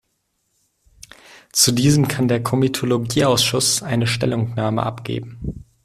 Zu 1.51 1.73
diesem 1.73 2.07
kann 2.07 2.27
der 2.27 2.41
Komitologie-Ausschuss 2.41 3.83
eine 3.83 4.07
Stellungnahme 4.07 4.81
abgeben. 4.81 5.63